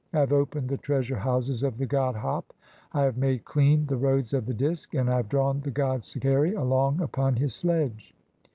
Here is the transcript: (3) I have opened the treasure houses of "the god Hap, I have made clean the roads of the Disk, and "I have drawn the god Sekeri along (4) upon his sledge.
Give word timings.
(3) 0.13 0.17
I 0.17 0.19
have 0.21 0.33
opened 0.33 0.67
the 0.67 0.79
treasure 0.79 1.17
houses 1.17 1.61
of 1.61 1.77
"the 1.77 1.85
god 1.85 2.15
Hap, 2.15 2.53
I 2.91 3.03
have 3.03 3.19
made 3.19 3.45
clean 3.45 3.85
the 3.85 3.97
roads 3.97 4.33
of 4.33 4.47
the 4.47 4.53
Disk, 4.55 4.95
and 4.95 5.07
"I 5.11 5.17
have 5.17 5.29
drawn 5.29 5.61
the 5.61 5.69
god 5.69 6.01
Sekeri 6.01 6.57
along 6.59 6.95
(4) 6.97 7.05
upon 7.05 7.35
his 7.35 7.53
sledge. 7.53 8.15